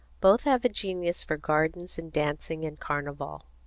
[0.19, 3.45] Both have a genius for gardens and dancing and carnival.